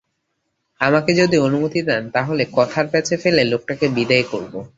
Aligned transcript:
আমাকে 0.81 1.11
যদি 1.13 1.37
অনুমতি 1.37 1.81
দেন 1.81 2.03
তাহলে 2.09 2.43
কথার 2.53 2.85
প্যাঁচে 2.87 3.15
ফেলে 3.17 3.43
লোকটাকে 3.43 3.85
বিদেয় 3.87 4.25
করব। 4.31 4.53